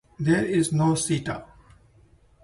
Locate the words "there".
0.19-0.43